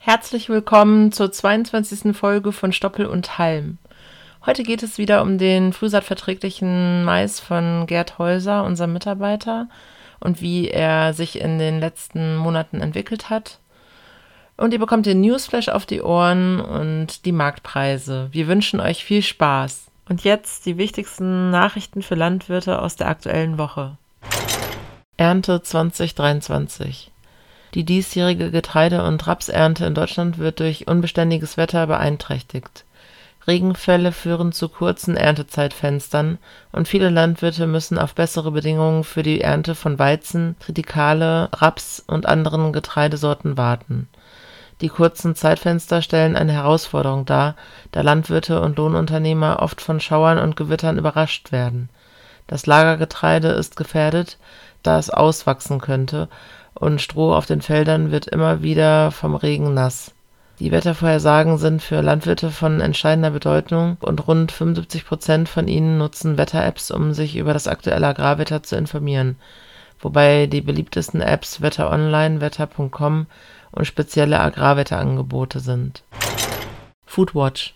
Herzlich 0.00 0.48
willkommen 0.48 1.10
zur 1.10 1.32
22. 1.32 2.16
Folge 2.16 2.52
von 2.52 2.72
Stoppel 2.72 3.04
und 3.04 3.36
Halm. 3.36 3.78
Heute 4.46 4.62
geht 4.62 4.84
es 4.84 4.96
wieder 4.96 5.22
um 5.22 5.38
den 5.38 5.72
frühsaatverträglichen 5.72 7.04
Mais 7.04 7.40
von 7.40 7.84
Gerd 7.86 8.16
Häuser, 8.16 8.64
unserem 8.64 8.92
Mitarbeiter, 8.92 9.68
und 10.20 10.40
wie 10.40 10.68
er 10.68 11.14
sich 11.14 11.40
in 11.40 11.58
den 11.58 11.80
letzten 11.80 12.36
Monaten 12.36 12.80
entwickelt 12.80 13.28
hat. 13.28 13.58
Und 14.56 14.72
ihr 14.72 14.78
bekommt 14.78 15.04
den 15.04 15.20
Newsflash 15.20 15.68
auf 15.68 15.84
die 15.84 16.00
Ohren 16.00 16.60
und 16.60 17.24
die 17.24 17.32
Marktpreise. 17.32 18.28
Wir 18.30 18.46
wünschen 18.46 18.80
euch 18.80 19.04
viel 19.04 19.22
Spaß. 19.22 19.88
Und 20.08 20.22
jetzt 20.22 20.64
die 20.64 20.78
wichtigsten 20.78 21.50
Nachrichten 21.50 22.02
für 22.02 22.14
Landwirte 22.14 22.80
aus 22.80 22.94
der 22.94 23.08
aktuellen 23.08 23.58
Woche. 23.58 23.98
Ernte 25.16 25.60
2023. 25.60 27.10
Die 27.74 27.84
diesjährige 27.84 28.50
Getreide- 28.50 29.04
und 29.04 29.26
Rapsernte 29.26 29.84
in 29.84 29.94
Deutschland 29.94 30.38
wird 30.38 30.60
durch 30.60 30.86
unbeständiges 30.88 31.56
Wetter 31.56 31.86
beeinträchtigt. 31.86 32.84
Regenfälle 33.46 34.12
führen 34.12 34.52
zu 34.52 34.68
kurzen 34.68 35.16
Erntezeitfenstern 35.16 36.38
und 36.70 36.86
viele 36.86 37.08
Landwirte 37.08 37.66
müssen 37.66 37.98
auf 37.98 38.14
bessere 38.14 38.50
Bedingungen 38.50 39.04
für 39.04 39.22
die 39.22 39.40
Ernte 39.40 39.74
von 39.74 39.98
Weizen, 39.98 40.56
Tritikale, 40.60 41.48
Raps 41.54 42.04
und 42.06 42.26
anderen 42.26 42.72
Getreidesorten 42.72 43.56
warten. 43.56 44.08
Die 44.82 44.90
kurzen 44.90 45.34
Zeitfenster 45.34 46.02
stellen 46.02 46.36
eine 46.36 46.52
Herausforderung 46.52 47.24
dar, 47.24 47.56
da 47.90 48.02
Landwirte 48.02 48.60
und 48.60 48.76
Lohnunternehmer 48.76 49.60
oft 49.60 49.80
von 49.80 49.98
Schauern 49.98 50.38
und 50.38 50.56
Gewittern 50.56 50.98
überrascht 50.98 51.50
werden. 51.50 51.88
Das 52.46 52.66
Lagergetreide 52.66 53.48
ist 53.48 53.76
gefährdet, 53.76 54.38
da 54.82 54.98
es 54.98 55.10
auswachsen 55.10 55.80
könnte 55.80 56.28
und 56.78 57.00
Stroh 57.00 57.34
auf 57.34 57.46
den 57.46 57.60
Feldern 57.60 58.10
wird 58.10 58.26
immer 58.26 58.62
wieder 58.62 59.10
vom 59.10 59.34
Regen 59.34 59.74
nass. 59.74 60.12
Die 60.60 60.72
Wettervorhersagen 60.72 61.56
sind 61.58 61.82
für 61.82 62.00
Landwirte 62.00 62.50
von 62.50 62.80
entscheidender 62.80 63.30
Bedeutung 63.30 63.96
und 64.00 64.26
rund 64.26 64.50
75 64.50 65.06
Prozent 65.06 65.48
von 65.48 65.68
ihnen 65.68 65.98
nutzen 65.98 66.36
Wetter-Apps, 66.36 66.90
um 66.90 67.14
sich 67.14 67.36
über 67.36 67.52
das 67.52 67.68
aktuelle 67.68 68.08
Agrarwetter 68.08 68.62
zu 68.62 68.76
informieren, 68.76 69.36
wobei 70.00 70.46
die 70.46 70.60
beliebtesten 70.60 71.20
Apps 71.20 71.60
Wetter 71.60 71.90
Online, 71.90 72.40
Wetter.com 72.40 73.26
und 73.70 73.86
spezielle 73.86 74.40
Agrarwetterangebote 74.40 75.60
sind. 75.60 76.02
Foodwatch 77.06 77.74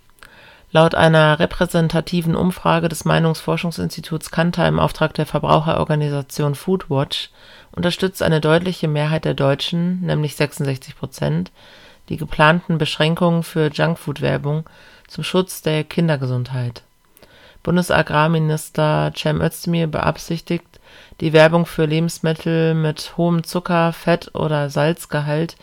Laut 0.74 0.94
einer 0.94 1.38
repräsentativen 1.38 2.34
Umfrage 2.34 2.88
des 2.88 3.04
Meinungsforschungsinstituts 3.04 4.30
Kantar 4.30 4.68
im 4.68 4.80
Auftrag 4.80 5.12
der 5.12 5.26
Verbraucherorganisation 5.26 6.54
Foodwatch 6.54 7.28
unterstützt 7.72 8.22
eine 8.22 8.40
deutliche 8.40 8.88
Mehrheit 8.88 9.26
der 9.26 9.34
Deutschen 9.34 10.00
nämlich 10.00 10.34
66 10.34 10.96
Prozent) 10.96 11.50
die 12.08 12.16
geplanten 12.16 12.78
Beschränkungen 12.78 13.42
für 13.42 13.70
Junkfood-Werbung 13.70 14.64
zum 15.08 15.24
Schutz 15.24 15.60
der 15.60 15.84
Kindergesundheit. 15.84 16.82
Bundesagrarminister 17.62 19.12
Cem 19.14 19.42
Özdemir 19.42 19.88
beabsichtigt, 19.88 20.80
die 21.20 21.34
Werbung 21.34 21.66
für 21.66 21.84
Lebensmittel 21.84 22.72
mit 22.72 23.18
hohem 23.18 23.44
Zucker 23.44 23.92
Fett 23.92 24.34
oder 24.34 24.70
Salzgehalt 24.70 25.56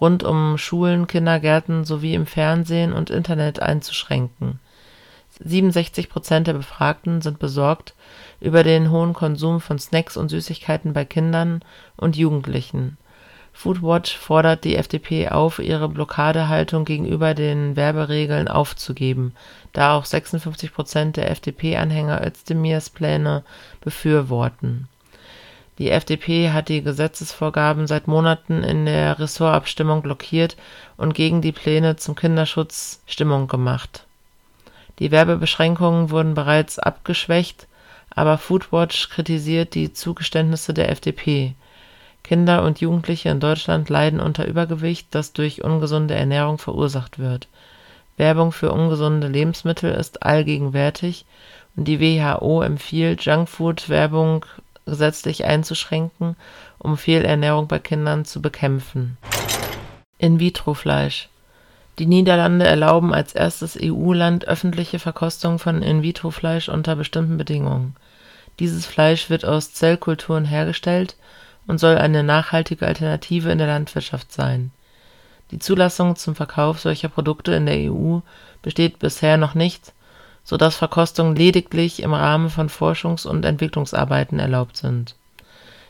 rund 0.00 0.22
um 0.24 0.58
Schulen, 0.58 1.06
Kindergärten 1.06 1.84
sowie 1.84 2.14
im 2.14 2.26
Fernsehen 2.26 2.92
und 2.92 3.10
Internet 3.10 3.60
einzuschränken. 3.60 4.60
67 5.40 6.08
Prozent 6.08 6.46
der 6.46 6.54
Befragten 6.54 7.20
sind 7.20 7.38
besorgt 7.38 7.94
über 8.40 8.62
den 8.62 8.90
hohen 8.90 9.12
Konsum 9.12 9.60
von 9.60 9.78
Snacks 9.78 10.16
und 10.16 10.30
Süßigkeiten 10.30 10.92
bei 10.92 11.04
Kindern 11.04 11.62
und 11.96 12.16
Jugendlichen. 12.16 12.96
Foodwatch 13.52 14.16
fordert 14.16 14.64
die 14.64 14.76
FDP 14.76 15.28
auf, 15.28 15.58
ihre 15.58 15.88
Blockadehaltung 15.88 16.84
gegenüber 16.84 17.32
den 17.32 17.74
Werberegeln 17.74 18.48
aufzugeben, 18.48 19.34
da 19.72 19.96
auch 19.96 20.04
56 20.04 20.74
Prozent 20.74 21.16
der 21.16 21.30
FDP-Anhänger 21.30 22.26
Özdemirs 22.26 22.90
Pläne 22.90 23.44
befürworten 23.80 24.88
die 25.78 25.90
FDP 25.90 26.52
hat 26.52 26.68
die 26.70 26.82
Gesetzesvorgaben 26.82 27.86
seit 27.86 28.08
Monaten 28.08 28.62
in 28.62 28.86
der 28.86 29.18
Ressortabstimmung 29.18 30.00
blockiert 30.00 30.56
und 30.96 31.14
gegen 31.14 31.42
die 31.42 31.52
Pläne 31.52 31.96
zum 31.96 32.14
Kinderschutz 32.14 33.02
Stimmung 33.06 33.46
gemacht. 33.46 34.04
Die 34.98 35.10
Werbebeschränkungen 35.10 36.10
wurden 36.10 36.32
bereits 36.32 36.78
abgeschwächt, 36.78 37.66
aber 38.08 38.38
Foodwatch 38.38 39.10
kritisiert 39.10 39.74
die 39.74 39.92
Zugeständnisse 39.92 40.72
der 40.72 40.90
FDP. 40.90 41.54
Kinder 42.22 42.64
und 42.64 42.80
Jugendliche 42.80 43.28
in 43.28 43.38
Deutschland 43.38 43.90
leiden 43.90 44.18
unter 44.18 44.46
Übergewicht, 44.46 45.08
das 45.10 45.34
durch 45.34 45.62
ungesunde 45.62 46.14
Ernährung 46.14 46.56
verursacht 46.56 47.18
wird. 47.18 47.48
Werbung 48.16 48.50
für 48.50 48.72
ungesunde 48.72 49.28
Lebensmittel 49.28 49.92
ist 49.92 50.22
allgegenwärtig 50.22 51.26
und 51.76 51.86
die 51.86 52.00
WHO 52.00 52.62
empfiehlt 52.62 53.26
Junkfood-Werbung 53.26 54.46
gesetzlich 54.86 55.44
einzuschränken, 55.44 56.36
um 56.78 56.96
Fehlernährung 56.96 57.68
bei 57.68 57.78
Kindern 57.78 58.24
zu 58.24 58.40
bekämpfen. 58.40 59.18
In-vitro-Fleisch 60.18 61.28
Die 61.98 62.06
Niederlande 62.06 62.66
erlauben 62.66 63.12
als 63.12 63.34
erstes 63.34 63.78
EU-Land 63.80 64.46
öffentliche 64.48 64.98
Verkostung 64.98 65.58
von 65.58 65.82
In-vitro-Fleisch 65.82 66.68
unter 66.68 66.96
bestimmten 66.96 67.36
Bedingungen. 67.36 67.96
Dieses 68.58 68.86
Fleisch 68.86 69.28
wird 69.28 69.44
aus 69.44 69.74
Zellkulturen 69.74 70.46
hergestellt 70.46 71.16
und 71.66 71.78
soll 71.78 71.98
eine 71.98 72.22
nachhaltige 72.22 72.86
Alternative 72.86 73.50
in 73.50 73.58
der 73.58 73.66
Landwirtschaft 73.66 74.32
sein. 74.32 74.70
Die 75.50 75.58
Zulassung 75.58 76.16
zum 76.16 76.34
Verkauf 76.34 76.80
solcher 76.80 77.08
Produkte 77.08 77.52
in 77.54 77.66
der 77.66 77.92
EU 77.92 78.20
besteht 78.62 78.98
bisher 78.98 79.36
noch 79.36 79.54
nicht 79.54 79.92
so 80.46 80.56
dass 80.56 80.76
Verkostungen 80.76 81.34
lediglich 81.34 82.00
im 82.00 82.14
Rahmen 82.14 82.50
von 82.50 82.68
Forschungs 82.68 83.26
und 83.26 83.44
Entwicklungsarbeiten 83.44 84.38
erlaubt 84.38 84.76
sind. 84.76 85.16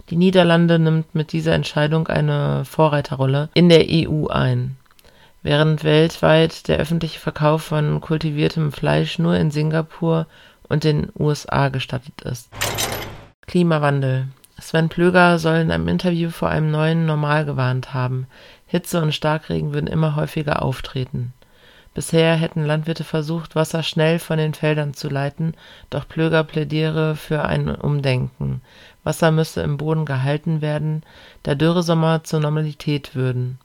Die 0.09 0.17
Niederlande 0.17 0.79
nimmt 0.79 1.15
mit 1.15 1.33
dieser 1.33 1.53
Entscheidung 1.53 2.09
eine 2.09 2.65
Vorreiterrolle 2.65 3.51
in 3.53 3.69
der 3.69 3.85
EU 3.87 4.29
ein. 4.29 4.79
Während 5.43 5.85
weltweit 5.85 6.69
der 6.69 6.79
öffentliche 6.79 7.21
Verkauf 7.21 7.65
von 7.65 8.01
kultiviertem 8.01 8.73
Fleisch 8.73 9.19
nur 9.19 9.37
in 9.37 9.51
Singapur 9.51 10.27
und 10.71 10.85
den 10.85 11.11
USA 11.19 11.69
gestattet 11.69 12.23
ist. 12.23 12.49
Klimawandel 13.47 14.29
Sven 14.59 14.89
Plöger 14.89 15.39
soll 15.39 15.57
in 15.57 15.71
einem 15.71 15.87
Interview 15.87 16.31
vor 16.31 16.49
einem 16.49 16.71
neuen 16.71 17.05
Normal 17.05 17.45
gewarnt 17.45 17.93
haben. 17.93 18.27
Hitze 18.67 19.03
und 19.03 19.15
Starkregen 19.15 19.75
würden 19.75 19.87
immer 19.87 20.17
häufiger 20.17 20.63
auftreten 20.63 21.35
Bisher 21.97 22.37
hätten 22.37 22.67
Landwirte 22.67 23.05
versucht, 23.05 23.57
Wasser 23.57 23.83
schnell 23.83 24.19
von 24.19 24.37
den 24.37 24.53
Feldern 24.53 24.93
zu 24.93 25.09
leiten, 25.09 25.55
doch 25.89 26.07
Plöger 26.07 26.45
plädiere 26.45 27.17
für 27.17 27.47
ein 27.47 27.75
Umdenken. 27.75 28.61
Wasser 29.03 29.31
müsse 29.31 29.63
im 29.63 29.79
Boden 29.79 30.05
gehalten 30.05 30.61
werden, 30.61 31.05
da 31.43 31.55
Dürresommer 31.55 32.23
zur 32.23 32.41
Normalität 32.41 33.15
würden. 33.15 33.59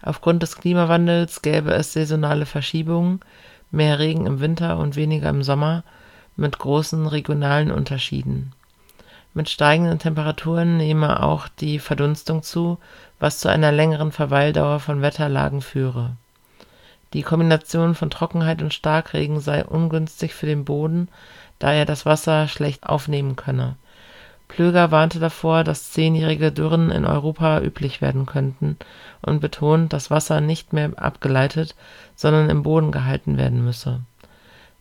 Aufgrund 0.00 0.44
des 0.44 0.58
Klimawandels 0.58 1.42
gäbe 1.42 1.72
es 1.72 1.92
saisonale 1.92 2.46
Verschiebungen, 2.46 3.18
mehr 3.72 3.98
Regen 3.98 4.26
im 4.26 4.38
Winter 4.38 4.78
und 4.78 4.94
weniger 4.94 5.28
im 5.28 5.42
Sommer, 5.42 5.82
mit 6.36 6.60
großen 6.60 7.08
regionalen 7.08 7.72
Unterschieden. 7.72 8.52
Mit 9.34 9.50
steigenden 9.50 9.98
Temperaturen 9.98 10.76
nehme 10.76 11.20
auch 11.20 11.48
die 11.48 11.80
Verdunstung 11.80 12.44
zu, 12.44 12.78
was 13.18 13.40
zu 13.40 13.48
einer 13.48 13.72
längeren 13.72 14.12
Verweildauer 14.12 14.78
von 14.78 15.02
Wetterlagen 15.02 15.62
führe 15.62 16.12
die 17.12 17.22
Kombination 17.22 17.94
von 17.94 18.10
Trockenheit 18.10 18.62
und 18.62 18.74
Starkregen 18.74 19.40
sei 19.40 19.64
ungünstig 19.64 20.34
für 20.34 20.46
den 20.46 20.64
Boden, 20.64 21.08
da 21.58 21.72
er 21.72 21.84
das 21.84 22.04
Wasser 22.04 22.48
schlecht 22.48 22.86
aufnehmen 22.86 23.36
könne. 23.36 23.76
Plöger 24.48 24.90
warnte 24.90 25.18
davor, 25.18 25.64
dass 25.64 25.90
zehnjährige 25.90 26.52
Dürren 26.52 26.90
in 26.90 27.04
Europa 27.04 27.60
üblich 27.60 28.00
werden 28.00 28.26
könnten 28.26 28.76
und 29.22 29.40
betont, 29.40 29.92
dass 29.92 30.10
Wasser 30.10 30.40
nicht 30.40 30.72
mehr 30.72 30.92
abgeleitet, 30.96 31.74
sondern 32.14 32.48
im 32.48 32.62
Boden 32.62 32.92
gehalten 32.92 33.38
werden 33.38 33.64
müsse. 33.64 34.00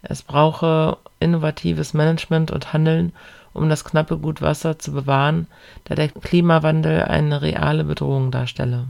Es 0.03 0.21
brauche 0.21 0.97
innovatives 1.19 1.93
Management 1.95 2.51
und 2.51 2.73
Handeln, 2.73 3.11
um 3.53 3.69
das 3.69 3.83
knappe 3.83 4.17
Gut 4.17 4.41
Wasser 4.41 4.77
zu 4.77 4.91
bewahren, 4.91 5.47
da 5.85 5.95
der 5.95 6.09
Klimawandel 6.09 7.03
eine 7.03 7.41
reale 7.41 7.83
Bedrohung 7.83 8.29
darstelle. 8.29 8.85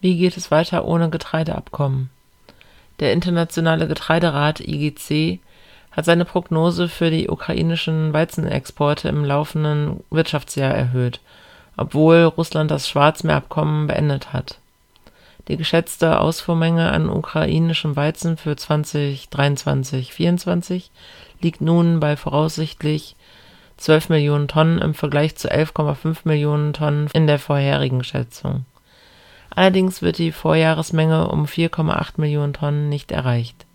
Wie 0.00 0.18
geht 0.18 0.36
es 0.36 0.50
weiter 0.50 0.84
ohne 0.84 1.10
Getreideabkommen? 1.10 2.10
Der 3.00 3.12
Internationale 3.14 3.88
Getreiderat 3.88 4.60
(IGC) 4.60 5.40
hat 5.90 6.04
seine 6.04 6.26
Prognose 6.26 6.88
für 6.88 7.10
die 7.10 7.28
ukrainischen 7.28 8.12
Weizenexporte 8.12 9.08
im 9.08 9.24
laufenden 9.24 10.04
Wirtschaftsjahr 10.10 10.74
erhöht, 10.74 11.20
obwohl 11.76 12.24
Russland 12.24 12.70
das 12.70 12.88
Schwarzmeerabkommen 12.88 13.86
beendet 13.86 14.34
hat. 14.34 14.58
Die 15.48 15.56
geschätzte 15.56 16.20
Ausfuhrmenge 16.20 16.92
an 16.92 17.08
ukrainischem 17.08 17.96
Weizen 17.96 18.36
für 18.36 18.52
2023/24 18.52 20.90
liegt 21.40 21.62
nun 21.62 22.00
bei 22.00 22.16
voraussichtlich 22.16 23.16
12 23.78 24.10
Millionen 24.10 24.46
Tonnen 24.46 24.78
im 24.78 24.92
Vergleich 24.92 25.36
zu 25.36 25.50
11,5 25.50 26.18
Millionen 26.24 26.74
Tonnen 26.74 27.08
in 27.14 27.26
der 27.26 27.38
vorherigen 27.38 28.04
Schätzung. 28.04 28.66
Allerdings 29.54 30.00
wird 30.02 30.18
die 30.18 30.32
Vorjahresmenge 30.32 31.28
um 31.28 31.44
4,8 31.44 32.12
Millionen 32.16 32.52
Tonnen 32.52 32.88
nicht 32.88 33.12
erreicht. 33.12 33.66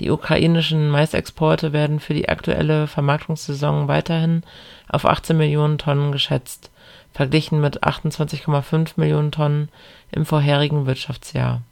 Die 0.00 0.10
ukrainischen 0.10 0.90
Maisexporte 0.90 1.72
werden 1.72 1.98
für 1.98 2.14
die 2.14 2.28
aktuelle 2.28 2.86
Vermarktungssaison 2.86 3.88
weiterhin 3.88 4.44
auf 4.88 5.04
18 5.04 5.36
Millionen 5.36 5.78
Tonnen 5.78 6.12
geschätzt, 6.12 6.70
verglichen 7.12 7.60
mit 7.60 7.82
28,5 7.82 8.92
Millionen 8.96 9.32
Tonnen 9.32 9.68
im 10.12 10.24
vorherigen 10.24 10.86
Wirtschaftsjahr. 10.86 11.62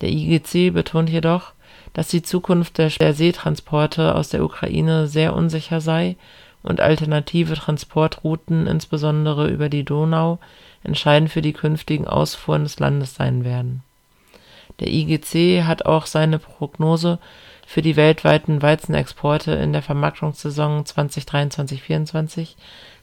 Der 0.00 0.10
IGC 0.10 0.72
betont 0.72 1.08
jedoch, 1.08 1.52
dass 1.92 2.08
die 2.08 2.22
Zukunft 2.22 2.78
der 2.78 2.90
Seetransporte 2.90 4.14
aus 4.14 4.28
der 4.28 4.44
Ukraine 4.44 5.06
sehr 5.06 5.34
unsicher 5.34 5.80
sei 5.80 6.16
und 6.62 6.80
alternative 6.80 7.54
Transportrouten, 7.54 8.66
insbesondere 8.66 9.48
über 9.48 9.68
die 9.68 9.84
Donau, 9.84 10.40
entscheidend 10.82 11.30
für 11.30 11.42
die 11.42 11.52
künftigen 11.52 12.06
Ausfuhren 12.06 12.64
des 12.64 12.78
Landes 12.78 13.14
sein 13.14 13.44
werden. 13.44 13.82
Der 14.80 14.88
IGC 14.88 15.64
hat 15.64 15.86
auch 15.86 16.06
seine 16.06 16.38
Prognose 16.38 17.18
für 17.66 17.82
die 17.82 17.96
weltweiten 17.96 18.62
Weizenexporte 18.62 19.52
in 19.52 19.72
der 19.72 19.82
Vermarktungssaison 19.82 20.84
2023/24 20.84 22.54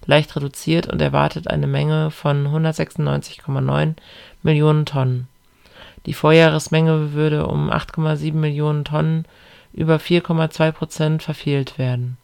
leicht 0.06 0.36
reduziert 0.36 0.88
und 0.88 1.02
erwartet 1.02 1.50
eine 1.50 1.68
Menge 1.68 2.12
von 2.12 2.48
196,9 2.48 3.96
Millionen 4.42 4.86
Tonnen. 4.86 5.28
Die 6.06 6.14
Vorjahresmenge 6.14 7.14
würde 7.14 7.48
um 7.48 7.70
8,7 7.70 8.34
Millionen 8.34 8.86
Tonnen 8.86 9.26
(über 9.74 9.98
4,2 9.98 10.72
Prozent) 10.72 11.24
verfehlt 11.24 11.78
werden. 11.78 12.18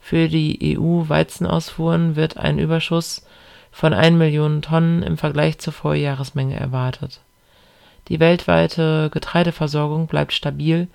Für 0.00 0.28
die 0.28 0.78
EU-Weizenausfuhren 0.78 2.16
wird 2.16 2.36
ein 2.36 2.58
Überschuss 2.58 3.26
von 3.76 3.92
1 3.92 4.16
Million 4.16 4.62
Tonnen 4.62 5.02
im 5.02 5.18
Vergleich 5.18 5.58
zur 5.58 5.74
Vorjahresmenge 5.74 6.58
erwartet. 6.58 7.20
Die 8.08 8.20
weltweite 8.20 9.10
Getreideversorgung 9.12 10.06
bleibt 10.06 10.32
stabil 10.32 10.88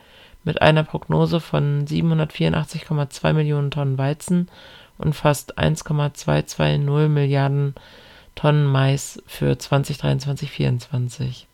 mit 0.44 0.64
einer 0.64 0.84
Prognose 0.84 1.40
von 1.40 1.86
784,2 1.86 3.34
Millionen 3.34 3.70
Tonnen 3.70 4.00
Weizen 4.00 4.50
und 4.98 5.14
fast 5.14 5.60
1,220 5.60 7.08
Milliarden 7.08 7.76
Tonnen 8.34 8.66
Mais 8.66 9.22
für 9.28 9.52
2023/24. 9.52 11.46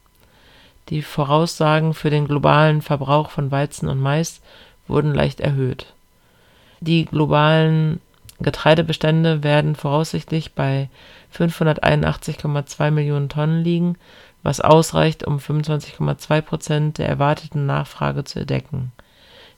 Die 0.87 1.01
Voraussagen 1.01 1.93
für 1.93 2.09
den 2.09 2.25
globalen 2.25 2.81
Verbrauch 2.81 3.31
von 3.31 3.51
Weizen 3.51 3.89
und 3.89 3.99
Mais 3.99 4.39
wurden 4.87 5.13
leicht 5.13 5.41
erhöht. 5.41 5.87
Die 6.79 7.03
globalen 7.03 7.99
Getreidebestände 8.39 9.43
werden 9.43 9.75
voraussichtlich 9.75 10.53
bei 10.53 10.89
581,2 11.35 12.91
Millionen 12.91 13.29
Tonnen 13.29 13.63
liegen, 13.63 13.97
was 14.43 14.61
ausreicht, 14.61 15.25
um 15.25 15.37
25,2 15.37 16.41
Prozent 16.41 16.97
der 16.99 17.09
erwarteten 17.09 17.65
Nachfrage 17.65 18.23
zu 18.23 18.45
decken. 18.45 18.91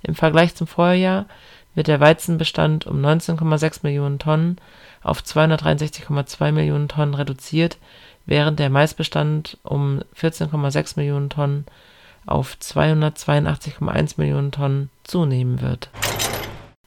Im 0.02 0.16
Vergleich 0.16 0.56
zum 0.56 0.68
Vorjahr 0.68 1.26
wird 1.76 1.88
der 1.88 2.00
Weizenbestand 2.00 2.88
um 2.88 3.04
19,6 3.04 3.80
Millionen 3.84 4.18
Tonnen 4.18 4.58
auf 5.04 5.22
263,2 5.22 6.52
Millionen 6.52 6.88
Tonnen 6.88 7.14
reduziert, 7.14 7.78
während 8.26 8.60
der 8.60 8.70
Maisbestand 8.70 9.58
um 9.64 10.02
14,6 10.18 10.94
Millionen 10.96 11.30
Tonnen 11.30 11.66
auf 12.26 12.58
282,1 12.62 14.14
Millionen 14.18 14.52
Tonnen 14.52 14.90
zunehmen 15.04 15.62
wird. 15.62 15.90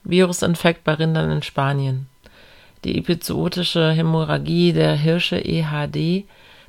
Virusinfekt 0.04 0.84
bei 0.84 0.94
Rindern 0.94 1.30
in 1.30 1.42
Spanien 1.42 2.08
Die 2.84 2.98
epizootische 2.98 3.92
Hämorrhagie 3.92 4.72
der 4.72 4.94
Hirsche 4.94 5.38
(EHD) 5.38 6.24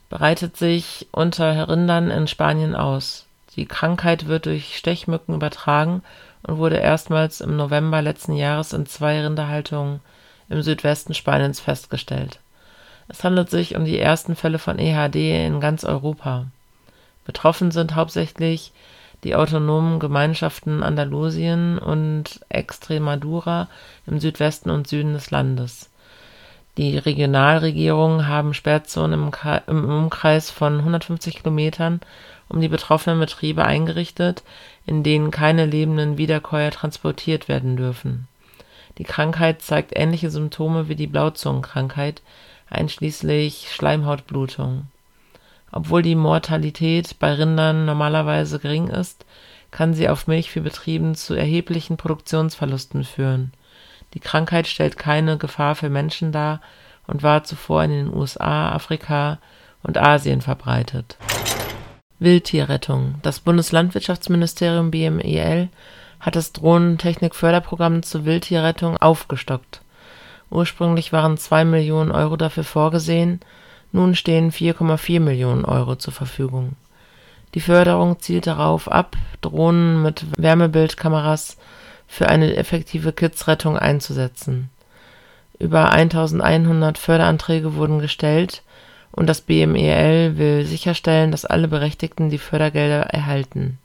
breitet 0.09 0.57
sich 0.57 1.07
unter 1.11 1.69
Rindern 1.69 2.11
in 2.11 2.27
Spanien 2.27 2.75
aus. 2.75 3.25
Die 3.55 3.65
Krankheit 3.65 4.27
wird 4.27 4.45
durch 4.45 4.77
Stechmücken 4.77 5.35
übertragen 5.35 6.03
und 6.43 6.57
wurde 6.57 6.77
erstmals 6.77 7.41
im 7.41 7.55
November 7.55 8.01
letzten 8.01 8.33
Jahres 8.33 8.73
in 8.73 8.85
zwei 8.85 9.21
Rinderhaltungen 9.21 9.99
im 10.49 10.61
Südwesten 10.61 11.13
Spaniens 11.13 11.59
festgestellt 11.59 12.39
es 13.07 13.23
handelt 13.23 13.49
sich 13.49 13.75
um 13.75 13.85
die 13.85 13.99
ersten 13.99 14.35
Fälle 14.35 14.59
von 14.59 14.79
EHD 14.79 15.45
in 15.45 15.59
ganz 15.59 15.83
Europa. 15.83 16.45
Betroffen 17.25 17.71
sind 17.71 17.95
hauptsächlich 17.95 18.71
die 19.23 19.35
autonomen 19.35 19.99
Gemeinschaften 19.99 20.83
Andalusien 20.83 21.77
und 21.77 22.41
Extremadura 22.49 23.69
im 24.05 24.19
Südwesten 24.19 24.69
und 24.69 24.87
Süden 24.87 25.13
des 25.13 25.31
Landes. 25.31 25.89
Die 26.77 26.97
Regionalregierungen 26.97 28.27
haben 28.27 28.53
Sperrzonen 28.53 29.31
im, 29.67 29.89
Umkreis 29.89 30.49
von 30.49 30.79
150 30.79 31.37
Kilometern 31.37 32.01
um 32.49 32.61
die 32.61 32.67
betroffenen 32.67 33.19
Betriebe 33.19 33.63
eingerichtet, 33.63 34.43
in 34.85 35.03
denen 35.03 35.31
keine 35.31 35.65
lebenden 35.65 36.17
Wiederkäuer 36.17 36.71
transportiert 36.71 37.47
werden 37.47 37.77
dürfen. 37.77 38.27
Die 38.97 39.03
Krankheit 39.03 39.61
zeigt 39.61 39.91
ähnliche 39.95 40.29
Symptome 40.29 40.87
wie 40.87 40.95
die 40.95 41.07
Blauzungenkrankheit, 41.07 42.21
einschließlich 42.69 43.69
Schleimhautblutung. 43.71 44.87
Obwohl 45.75 46.03
die 46.03 46.15
Mortalität 46.15 47.17
bei 47.17 47.33
Rindern 47.33 47.85
normalerweise 47.85 48.59
gering 48.59 48.89
ist, 48.89 49.25
kann 49.71 49.95
sie 49.95 50.07
auf 50.07 50.27
Milchviehbetrieben 50.27 51.15
zu 51.15 51.33
erheblichen 51.33 51.97
Produktionsverlusten 51.97 53.03
führen. 53.03 53.51
Die 54.13 54.19
Krankheit 54.19 54.67
stellt 54.67 54.97
keine 54.97 55.39
Gefahr 55.39 55.73
für 55.73 55.89
Menschen 55.89 56.31
dar 56.31 56.61
und 57.07 57.23
war 57.23 57.43
zuvor 57.43 57.83
in 57.83 57.89
den 57.89 58.13
USA, 58.13 58.71
Afrika 58.71 59.39
und 59.81 59.97
Asien 59.97 60.41
verbreitet. 60.41 61.17
Wildtierrettung 62.19 63.15
Das 63.23 63.39
Bundeslandwirtschaftsministerium 63.39 64.91
BMEL 64.91 65.69
hat 66.19 66.35
das 66.35 66.53
Drohnentechnik-Förderprogramm 66.53 68.03
zur 68.03 68.25
Wildtierrettung 68.25 68.97
aufgestockt 68.97 69.81
Ursprünglich 70.53 71.11
waren 71.11 71.35
2 71.35 71.65
Millionen 71.65 72.11
Euro 72.11 72.37
dafür 72.37 72.63
vorgesehen, 72.63 73.39
nun 73.93 74.15
stehen 74.15 74.51
4,4 74.51 75.21
Millionen 75.21 75.63
Euro 75.63 75.95
zur 75.95 76.11
Verfügung. 76.11 76.73
Die 77.53 77.61
Förderung 77.61 78.19
zielt 78.19 78.47
darauf 78.47 78.91
ab, 78.91 79.15
Drohnen 79.41 80.01
mit 80.01 80.25
Wärmebildkameras 80.37 81.57
für 82.07 82.27
eine 82.27 82.55
effektive 82.55 83.13
Kidsrettung 83.13 83.77
einzusetzen. 83.77 84.69
Über 85.59 85.91
1100 85.91 86.97
Förderanträge 86.97 87.75
wurden 87.75 87.99
gestellt 87.99 88.63
und 89.11 89.27
das 89.27 89.41
BMEL 89.41 90.37
will 90.37 90.65
sicherstellen, 90.65 91.31
dass 91.31 91.45
alle 91.45 91.67
Berechtigten 91.67 92.31
die 92.31 92.39
Fördergelder 92.39 93.03
erhalten. 93.03 93.77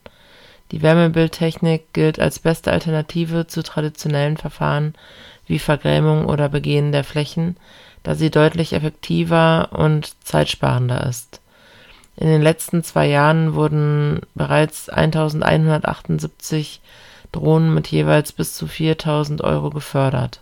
Die 0.72 0.82
Wärmebildtechnik 0.82 1.92
gilt 1.92 2.18
als 2.18 2.38
beste 2.38 2.72
Alternative 2.72 3.46
zu 3.46 3.62
traditionellen 3.62 4.38
Verfahren 4.38 4.94
wie 5.46 5.58
Vergrämung 5.58 6.26
oder 6.26 6.48
Begehen 6.48 6.92
der 6.92 7.04
Flächen, 7.04 7.56
da 8.02 8.14
sie 8.14 8.30
deutlich 8.30 8.72
effektiver 8.72 9.70
und 9.72 10.14
zeitsparender 10.24 11.06
ist. 11.06 11.40
In 12.16 12.28
den 12.28 12.42
letzten 12.42 12.82
zwei 12.82 13.06
Jahren 13.06 13.54
wurden 13.54 14.20
bereits 14.34 14.88
1178 14.88 16.80
Drohnen 17.30 17.72
mit 17.74 17.88
jeweils 17.88 18.32
bis 18.32 18.54
zu 18.54 18.66
4000 18.66 19.42
Euro 19.42 19.70
gefördert. 19.70 20.40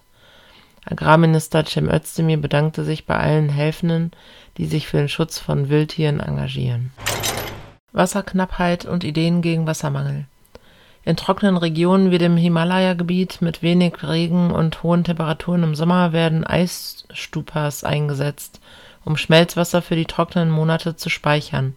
Agrarminister 0.84 1.66
Cem 1.66 1.90
Özdemir 1.90 2.36
bedankte 2.38 2.84
sich 2.84 3.06
bei 3.06 3.16
allen 3.16 3.48
Helfenden, 3.48 4.12
die 4.56 4.66
sich 4.66 4.86
für 4.86 4.98
den 4.98 5.08
Schutz 5.08 5.38
von 5.38 5.68
Wildtieren 5.68 6.20
engagieren. 6.20 6.92
Wasserknappheit 7.92 8.84
und 8.84 9.04
Ideen 9.04 9.42
gegen 9.42 9.66
Wassermangel 9.66 10.26
in 11.06 11.16
trockenen 11.16 11.56
Regionen 11.56 12.10
wie 12.10 12.18
dem 12.18 12.36
Himalaya-Gebiet 12.36 13.40
mit 13.40 13.62
wenig 13.62 14.02
Regen 14.02 14.50
und 14.50 14.82
hohen 14.82 15.04
Temperaturen 15.04 15.62
im 15.62 15.76
Sommer 15.76 16.12
werden 16.12 16.44
Eisstupas 16.44 17.84
eingesetzt, 17.84 18.60
um 19.04 19.16
Schmelzwasser 19.16 19.82
für 19.82 19.94
die 19.94 20.06
trockenen 20.06 20.50
Monate 20.50 20.96
zu 20.96 21.08
speichern. 21.08 21.76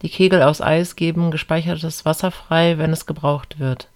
Die 0.00 0.08
Kegel 0.08 0.42
aus 0.42 0.62
Eis 0.62 0.96
geben 0.96 1.30
gespeichertes 1.30 2.06
Wasser 2.06 2.30
frei, 2.30 2.78
wenn 2.78 2.90
es 2.90 3.04
gebraucht 3.04 3.60
wird. 3.60 3.88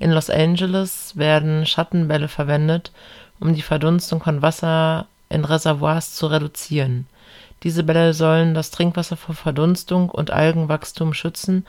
In 0.00 0.10
Los 0.10 0.30
Angeles 0.30 1.16
werden 1.16 1.64
Schattenbälle 1.64 2.26
verwendet, 2.26 2.90
um 3.38 3.54
die 3.54 3.62
Verdunstung 3.62 4.20
von 4.20 4.42
Wasser 4.42 5.06
in 5.28 5.44
Reservoirs 5.44 6.16
zu 6.16 6.26
reduzieren. 6.26 7.06
Diese 7.62 7.84
Bälle 7.84 8.14
sollen 8.14 8.52
das 8.52 8.72
Trinkwasser 8.72 9.16
vor 9.16 9.36
Verdunstung 9.36 10.10
und 10.10 10.32
Algenwachstum 10.32 11.14
schützen 11.14 11.64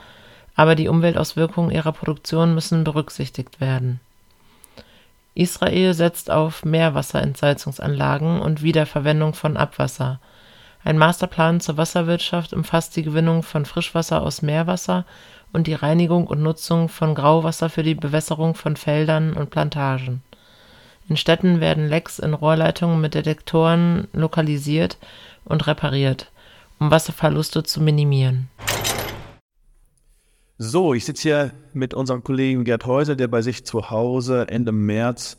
aber 0.55 0.75
die 0.75 0.87
Umweltauswirkungen 0.87 1.71
ihrer 1.71 1.91
Produktion 1.91 2.53
müssen 2.53 2.83
berücksichtigt 2.83 3.61
werden. 3.61 3.99
Israel 5.33 5.93
setzt 5.93 6.29
auf 6.29 6.65
Meerwasserentsalzungsanlagen 6.65 8.41
und 8.41 8.61
Wiederverwendung 8.61 9.33
von 9.33 9.55
Abwasser. 9.55 10.19
Ein 10.83 10.97
Masterplan 10.97 11.61
zur 11.61 11.77
Wasserwirtschaft 11.77 12.53
umfasst 12.53 12.95
die 12.95 13.03
Gewinnung 13.03 13.43
von 13.43 13.65
Frischwasser 13.65 14.21
aus 14.21 14.41
Meerwasser 14.41 15.05
und 15.53 15.67
die 15.67 15.73
Reinigung 15.73 16.27
und 16.27 16.41
Nutzung 16.41 16.89
von 16.89 17.15
Grauwasser 17.15 17.69
für 17.69 17.83
die 17.83 17.95
Bewässerung 17.95 18.55
von 18.55 18.75
Feldern 18.75 19.33
und 19.33 19.51
Plantagen. 19.51 20.21
In 21.07 21.17
Städten 21.17 21.59
werden 21.59 21.87
Lecks 21.87 22.19
in 22.19 22.33
Rohrleitungen 22.33 22.99
mit 22.99 23.13
Detektoren 23.13 24.07
lokalisiert 24.13 24.97
und 25.45 25.67
repariert, 25.67 26.31
um 26.79 26.89
Wasserverluste 26.89 27.63
zu 27.63 27.81
minimieren. 27.81 28.49
So, 30.63 30.93
ich 30.93 31.05
sitze 31.05 31.23
hier 31.23 31.51
mit 31.73 31.95
unserem 31.95 32.23
Kollegen 32.23 32.65
Gerd 32.65 32.85
Häuser, 32.85 33.15
der 33.15 33.27
bei 33.27 33.41
sich 33.41 33.65
zu 33.65 33.89
Hause 33.89 34.47
Ende 34.47 34.71
März 34.71 35.37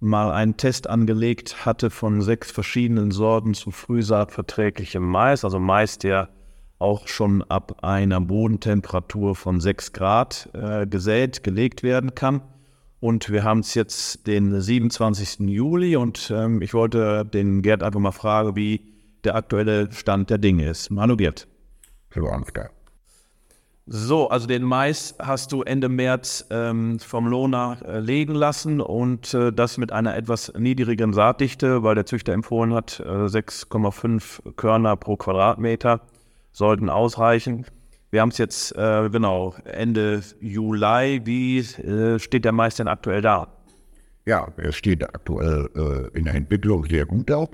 mal 0.00 0.30
einen 0.32 0.58
Test 0.58 0.86
angelegt 0.86 1.64
hatte 1.64 1.88
von 1.88 2.20
sechs 2.20 2.50
verschiedenen 2.50 3.10
Sorten 3.10 3.54
zu 3.54 3.70
frühsaatverträglichem 3.70 5.02
Mais, 5.02 5.46
also 5.46 5.58
Mais, 5.58 5.96
der 5.96 6.28
auch 6.78 7.08
schon 7.08 7.42
ab 7.44 7.78
einer 7.82 8.20
Bodentemperatur 8.20 9.34
von 9.34 9.60
6 9.60 9.94
Grad 9.94 10.50
äh, 10.52 10.86
gesät, 10.86 11.42
gelegt 11.42 11.82
werden 11.82 12.14
kann. 12.14 12.42
Und 13.00 13.30
wir 13.30 13.44
haben 13.44 13.60
es 13.60 13.72
jetzt 13.72 14.26
den 14.26 14.60
27. 14.60 15.48
Juli 15.48 15.96
und 15.96 16.30
ähm, 16.36 16.60
ich 16.60 16.74
wollte 16.74 17.24
den 17.24 17.62
Gerd 17.62 17.82
einfach 17.82 18.00
mal 18.00 18.12
fragen, 18.12 18.56
wie 18.56 18.92
der 19.24 19.36
aktuelle 19.36 19.90
Stand 19.90 20.28
der 20.28 20.36
Dinge 20.36 20.68
ist. 20.68 20.90
Hallo 20.94 21.16
Gerd. 21.16 21.48
Hallo 22.14 22.28
Ansgar. 22.28 22.68
So, 23.92 24.28
also 24.28 24.46
den 24.46 24.62
Mais 24.62 25.16
hast 25.18 25.50
du 25.50 25.62
Ende 25.62 25.88
März 25.88 26.46
ähm, 26.50 27.00
vom 27.00 27.26
Lohner 27.26 27.78
äh, 27.84 27.98
legen 27.98 28.36
lassen 28.36 28.80
und 28.80 29.34
äh, 29.34 29.52
das 29.52 29.78
mit 29.78 29.90
einer 29.90 30.16
etwas 30.16 30.52
niedrigeren 30.56 31.12
Saatdichte, 31.12 31.82
weil 31.82 31.96
der 31.96 32.06
Züchter 32.06 32.32
empfohlen 32.32 32.72
hat, 32.72 33.00
äh, 33.00 33.26
6,5 33.26 34.54
Körner 34.54 34.94
pro 34.94 35.16
Quadratmeter 35.16 36.02
sollten 36.52 36.88
ausreichen. 36.88 37.66
Wir 38.12 38.20
haben 38.20 38.28
es 38.28 38.38
jetzt, 38.38 38.76
äh, 38.76 39.10
genau, 39.10 39.56
Ende 39.64 40.22
Juli. 40.40 41.22
Wie 41.24 41.58
äh, 41.58 42.20
steht 42.20 42.44
der 42.44 42.52
Mais 42.52 42.76
denn 42.76 42.86
aktuell 42.86 43.22
da? 43.22 43.48
Ja, 44.24 44.46
er 44.56 44.70
steht 44.70 45.02
aktuell 45.02 45.68
äh, 45.74 46.16
in 46.16 46.26
der 46.26 46.36
Entwicklung 46.36 46.84
sehr 46.84 47.06
gut 47.06 47.28
da. 47.28 47.48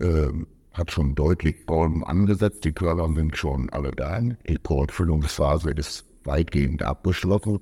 Ähm, 0.00 0.48
hat 0.74 0.90
schon 0.90 1.14
deutlich 1.14 1.66
Bäume 1.66 2.06
angesetzt. 2.06 2.64
Die 2.64 2.72
Körner 2.72 3.12
sind 3.14 3.36
schon 3.36 3.70
alle 3.70 3.90
da. 3.92 4.20
Die 4.20 4.58
Portfüllungsphase 4.58 5.70
ist 5.70 6.04
weitgehend 6.24 6.82
abgeschlossen. 6.82 7.60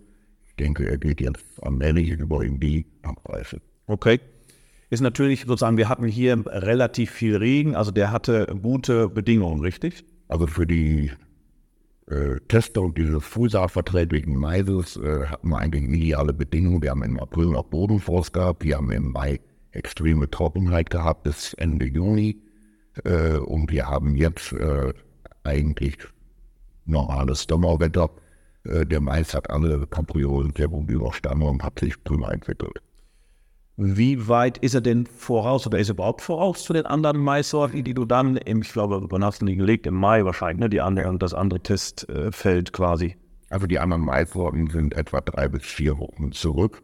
Ich 0.48 0.56
denke, 0.56 0.88
er 0.88 0.98
geht 0.98 1.20
jetzt 1.20 1.44
allmählich 1.62 2.10
über 2.10 2.44
in 2.44 2.60
die 2.60 2.86
Abreife. 3.02 3.60
Okay. 3.86 4.20
Ist 4.90 5.00
natürlich 5.00 5.42
sozusagen, 5.42 5.76
wir 5.76 5.88
hatten 5.88 6.04
hier 6.04 6.42
relativ 6.46 7.12
viel 7.12 7.36
Regen, 7.36 7.76
also 7.76 7.92
der 7.92 8.10
hatte 8.10 8.52
gute 8.60 9.08
Bedingungen, 9.08 9.60
richtig? 9.60 10.04
Also 10.26 10.48
für 10.48 10.66
die 10.66 11.12
äh, 12.08 12.40
Testung 12.48 12.94
dieses 12.94 13.24
Frühsaatverträglichen 13.24 14.34
Maises 14.34 14.96
äh, 14.96 15.26
hatten 15.26 15.48
wir 15.48 15.58
eigentlich 15.58 15.84
ideale 15.84 16.32
Bedingungen. 16.32 16.82
Wir 16.82 16.90
haben 16.90 17.04
im 17.04 17.20
April 17.20 17.46
noch 17.46 17.66
Bodenfrost 17.66 18.32
gehabt, 18.32 18.64
wir 18.64 18.76
haben 18.78 18.90
im 18.90 19.12
Mai 19.12 19.38
extreme 19.70 20.28
Trockenheit 20.28 20.90
gehabt 20.90 21.22
bis 21.22 21.54
Ende 21.54 21.86
Juni. 21.86 22.42
Äh, 23.04 23.38
und 23.38 23.70
wir 23.70 23.86
haben 23.86 24.16
jetzt 24.16 24.52
äh, 24.52 24.92
eigentlich 25.44 25.96
normales 26.84 27.46
Sommerwetter. 27.48 28.10
Äh, 28.64 28.86
der 28.86 29.00
Mais 29.00 29.34
hat 29.34 29.48
alle 29.50 29.86
Kapriolen 29.86 30.52
sehr 30.56 30.68
gut 30.68 30.90
überstanden 30.90 31.46
und 31.46 31.62
hat 31.62 31.78
sich 31.78 32.02
prima 32.04 32.30
entwickelt. 32.30 32.80
Wie 33.76 34.28
weit 34.28 34.58
ist 34.58 34.74
er 34.74 34.82
denn 34.82 35.06
voraus 35.06 35.66
oder 35.66 35.78
ist 35.78 35.88
er 35.88 35.94
überhaupt 35.94 36.20
voraus 36.20 36.64
zu 36.64 36.74
den 36.74 36.84
anderen 36.84 37.16
Maissorten, 37.16 37.82
die 37.82 37.94
du 37.94 38.04
dann, 38.04 38.36
im, 38.36 38.60
ich 38.60 38.72
glaube, 38.72 39.00
du 39.08 39.46
die 39.46 39.56
gelegt? 39.56 39.86
Im 39.86 39.94
Mai 39.94 40.24
wahrscheinlich, 40.24 40.60
ne? 40.60 40.68
Die 40.68 40.82
andere, 40.82 41.16
das 41.16 41.32
andere 41.32 41.60
Testfeld 41.60 42.74
quasi. 42.74 43.16
Also 43.48 43.66
die 43.66 43.78
anderen 43.78 44.04
Maissorten 44.04 44.68
sind 44.68 44.94
etwa 44.94 45.22
drei 45.22 45.48
bis 45.48 45.64
vier 45.64 45.98
Wochen 45.98 46.30
zurück. 46.32 46.82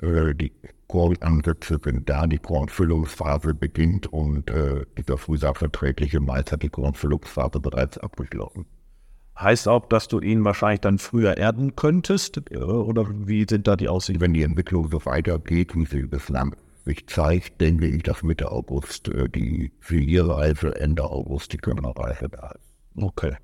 Die 0.00 0.52
Kornansätze 0.88 1.80
sind 1.82 2.08
da, 2.08 2.26
die 2.26 2.38
Kornfüllungsphase 2.38 3.54
beginnt 3.54 4.06
und 4.12 4.50
äh, 4.50 4.84
dieser 4.96 5.18
frühsaatverträgliche 5.18 6.20
Mais 6.20 6.50
hat 6.50 6.62
die 6.62 6.68
Kornfüllungsphase 6.68 7.60
bereits 7.60 7.98
abgeschlossen. 7.98 8.66
Heißt 9.38 9.68
auch, 9.68 9.86
dass 9.88 10.08
du 10.08 10.20
ihn 10.20 10.44
wahrscheinlich 10.44 10.80
dann 10.80 10.98
früher 10.98 11.36
ernten 11.36 11.76
könntest? 11.76 12.50
Oder 12.50 13.06
wie 13.10 13.44
sind 13.48 13.66
da 13.66 13.76
die 13.76 13.88
Aussichten? 13.88 14.22
Wenn 14.22 14.32
die 14.32 14.42
Entwicklung 14.42 14.90
so 14.90 15.04
weitergeht, 15.04 15.74
wie 15.74 15.84
sie 15.84 16.02
bislang 16.04 16.56
sich 16.86 17.06
zeigt, 17.06 17.60
denke 17.60 17.86
ich, 17.86 18.02
dass 18.02 18.22
Mitte 18.22 18.50
August 18.50 19.08
äh, 19.08 19.28
die 19.28 19.72
Filierreife, 19.80 20.76
Ende 20.76 21.04
August 21.04 21.52
die 21.52 21.58
Körnerreife 21.58 22.28
da 22.28 22.52
ist. 22.52 23.02
Okay. 23.02 23.36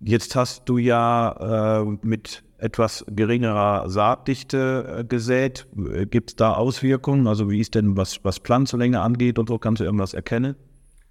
Jetzt 0.00 0.34
hast 0.34 0.66
du 0.66 0.78
ja 0.78 1.82
äh, 1.82 1.98
mit 2.02 2.42
etwas 2.56 3.04
geringerer 3.08 3.88
Saatdichte 3.88 4.98
äh, 5.00 5.04
gesät. 5.04 5.66
Gibt 6.10 6.30
es 6.30 6.36
da 6.36 6.54
Auswirkungen? 6.54 7.26
Also 7.26 7.50
wie 7.50 7.60
ist 7.60 7.74
denn, 7.74 7.96
was, 7.96 8.24
was 8.24 8.38
Pflanzenlänge 8.38 9.00
angeht 9.00 9.38
und 9.38 9.48
so, 9.48 9.58
kannst 9.58 9.80
du 9.80 9.84
irgendwas 9.84 10.14
erkennen? 10.14 10.56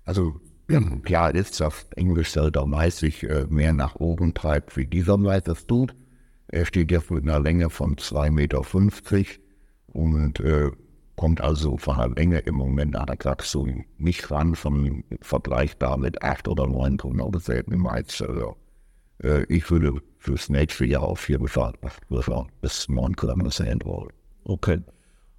Also 0.05 0.39
klar 1.03 1.35
ist, 1.35 1.59
dass 1.59 1.87
Englischselter 1.95 2.65
Mais 2.65 2.97
sich 2.97 3.23
äh, 3.23 3.45
mehr 3.49 3.73
nach 3.73 3.95
oben 3.95 4.33
treibt, 4.33 4.75
wie 4.75 4.85
dieser 4.85 5.17
Mais 5.17 5.47
es 5.47 5.67
tut. 5.67 5.95
Er 6.47 6.65
steht 6.65 6.89
jetzt 6.89 7.11
mit 7.11 7.23
einer 7.23 7.39
Länge 7.39 7.69
von 7.69 7.95
2,50 7.95 8.31
Meter 8.31 8.61
und 9.87 10.39
äh, 10.39 10.71
kommt 11.15 11.41
also 11.41 11.77
von 11.77 11.97
der 11.97 12.09
Länge 12.09 12.39
im 12.39 12.55
Moment 12.55 12.95
an 12.95 13.05
der 13.05 13.17
Wachstum 13.23 13.85
nicht 13.97 14.31
ran, 14.31 14.55
von 14.55 15.03
vergleichbar 15.21 15.97
mit 15.97 16.23
8 16.23 16.47
oder 16.47 16.65
9 16.65 16.97
Tonnen 16.97 17.31
gesäten 17.31 17.77
Mais. 17.77 18.21
Also, 18.21 18.55
äh, 19.23 19.43
ich 19.49 19.69
würde 19.69 20.01
fürs 20.17 20.49
nächste 20.49 20.85
Jahr 20.85 21.03
auf 21.03 21.27
jeden 21.29 21.47
Fall 21.47 21.73
bis 22.61 22.89
9 22.89 23.15
Kilometer 23.15 23.51
sehen 23.51 23.79
wollen. 23.83 24.11
Okay. 24.43 24.81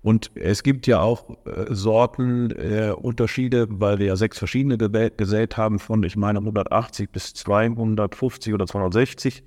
Und 0.03 0.31
es 0.35 0.63
gibt 0.63 0.87
ja 0.87 1.01
auch 1.01 1.29
äh, 1.45 1.67
Sorten, 1.75 2.51
äh, 2.53 2.95
weil 2.95 3.99
wir 3.99 4.07
ja 4.07 4.17
sechs 4.17 4.39
verschiedene 4.39 4.79
gesät 4.79 5.57
haben, 5.59 5.79
von, 5.79 6.03
ich 6.05 6.17
meine, 6.17 6.39
180 6.39 7.11
bis 7.11 7.35
250 7.35 8.55
oder 8.55 8.67
260. 8.67 9.43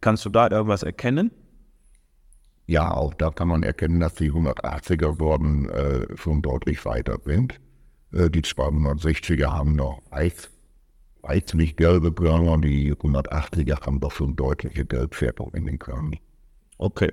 Kannst 0.00 0.24
du 0.24 0.30
da 0.30 0.48
irgendwas 0.48 0.84
erkennen? 0.84 1.32
Ja, 2.66 2.92
auch 2.94 3.12
da 3.14 3.30
kann 3.30 3.48
man 3.48 3.64
erkennen, 3.64 3.98
dass 3.98 4.14
die 4.14 4.30
180er 4.30 5.18
Sorten 5.18 5.68
äh, 5.68 6.16
schon 6.16 6.42
deutlich 6.42 6.84
weiter 6.84 7.18
sind. 7.24 7.60
Äh, 8.12 8.30
die 8.30 8.42
260er 8.42 9.46
haben 9.46 9.74
noch 9.74 10.00
weiß, 10.10 10.48
weißlich 11.22 11.76
gelbe 11.76 12.12
Körner, 12.12 12.58
die 12.58 12.92
180er 12.92 13.80
haben 13.84 14.00
doch 14.00 14.12
schon 14.12 14.36
deutliche 14.36 14.84
Gelbfärbung 14.84 15.54
in 15.54 15.66
den 15.66 15.78
Körnern. 15.78 16.16
Okay. 16.78 17.12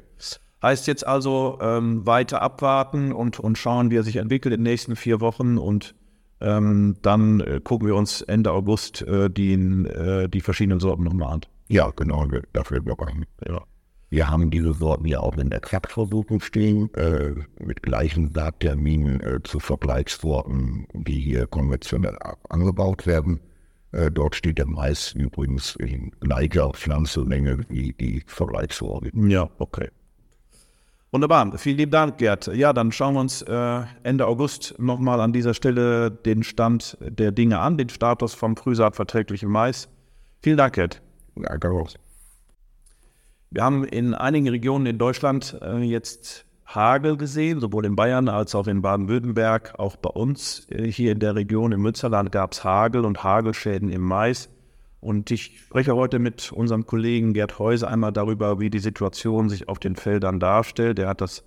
Heißt 0.62 0.88
jetzt 0.88 1.08
also 1.08 1.58
ähm, 1.62 2.06
weiter 2.06 2.42
abwarten 2.42 3.14
und, 3.14 3.40
und 3.40 3.58
schauen, 3.58 3.92
wie 3.92 3.98
er 3.98 4.04
sich 4.04 4.18
entwickelt 4.18 4.54
in 4.54 4.60
den 4.64 4.72
nächsten 4.72 4.96
vier 4.96 5.22
Wochen 5.22 5.58
und 5.58 5.96
ähm, 6.42 6.98
dann 7.02 7.40
äh, 7.42 7.62
gucken 7.64 7.88
wir 7.88 7.96
uns 7.96 8.22
Ende 8.22 8.52
August 8.52 9.02
äh, 9.04 9.30
die, 9.30 9.54
äh, 9.54 10.28
die 10.28 10.42
verschiedenen 10.42 10.80
Sorten 10.80 11.04
nochmal 11.04 11.34
an. 11.34 11.42
Ja, 11.68 11.92
genau, 11.96 12.26
dafür 12.54 12.86
wir 12.86 13.00
rein. 13.00 13.26
Ja. 13.48 13.62
Wir 14.10 14.28
haben 14.28 14.50
diese 14.50 14.74
Sorten 14.74 15.06
ja 15.06 15.20
auch 15.20 15.38
in 15.38 15.52
der 15.52 15.60
Kraftversuchung 15.60 16.42
stehen, 16.42 16.92
äh, 16.96 17.36
mit 17.60 17.84
gleichen 17.84 18.34
Saatterminen 18.34 19.22
äh, 19.22 19.40
zu 19.44 19.60
Vergleichssorten, 19.60 20.88
die 20.94 21.20
hier 21.20 21.46
konventionell 21.46 22.18
angebaut 22.50 23.06
werden. 23.06 23.40
Äh, 23.92 24.12
dort 24.12 24.36
steht 24.36 24.58
der 24.58 24.68
Mais 24.68 25.14
übrigens 25.14 25.76
in 25.76 26.12
gleicher 26.20 26.72
Pflanzenlänge 26.74 27.66
wie 27.70 27.94
die 27.94 28.24
Vergleichssorten. 28.28 29.30
Ja, 29.30 29.50
okay. 29.58 29.90
Wunderbar, 31.12 31.58
vielen 31.58 31.78
lieben 31.78 31.92
Dank, 31.92 32.20
Gerd. 32.20 32.48
Ja, 32.54 32.72
dann 32.72 32.92
schauen 32.92 33.16
wir 33.16 33.22
uns 33.22 33.42
äh, 33.42 33.82
Ende 34.04 34.28
August 34.28 34.76
nochmal 34.78 35.20
an 35.22 35.34
dieser 35.34 35.56
Stelle 35.56 36.12
den 36.12 36.44
Stand 36.44 36.98
der 37.02 37.32
Dinge 37.32 37.60
an, 37.60 37.78
den 37.80 37.90
Status 37.90 38.36
vom 38.36 38.56
frühsaatverträglichen 38.56 39.50
Mais. 39.50 39.90
Vielen 40.44 40.58
Dank, 40.58 40.76
Gerd. 40.76 41.02
Danke 41.36 41.72
auch. 41.72 41.90
Wir 43.50 43.64
haben 43.64 43.84
in 43.86 44.14
einigen 44.14 44.48
Regionen 44.50 44.86
in 44.86 45.00
Deutschland 45.00 45.58
äh, 45.64 45.80
jetzt 45.80 46.46
Hagel 46.76 47.18
gesehen, 47.18 47.60
sowohl 47.60 47.86
in 47.86 47.96
Bayern 47.96 48.30
als 48.30 48.54
auch 48.56 48.68
in 48.68 48.82
Baden-Württemberg. 48.82 49.74
Auch 49.78 49.96
bei 49.96 50.10
uns 50.10 50.68
äh, 50.70 50.92
hier 50.92 51.12
in 51.12 51.20
der 51.20 51.36
Region 51.36 51.72
im 51.72 51.82
Münsterland 51.82 52.32
gab 52.32 52.54
es 52.54 52.64
Hagel 52.64 53.06
und 53.06 53.24
Hagelschäden 53.24 53.90
im 53.90 54.02
Mais. 54.02 54.50
Und 55.02 55.32
ich 55.32 55.60
spreche 55.62 55.96
heute 55.96 56.20
mit 56.20 56.52
unserem 56.52 56.86
Kollegen 56.86 57.34
Gerd 57.34 57.58
Heuse 57.58 57.88
einmal 57.88 58.12
darüber, 58.12 58.60
wie 58.60 58.70
die 58.70 58.80
Situation 58.80 59.50
sich 59.50 59.68
auf 59.68 59.80
den 59.80 59.96
Feldern 59.96 60.40
darstellt. 60.40 61.00
Er 61.00 61.08
hat 61.10 61.22
das 61.22 61.44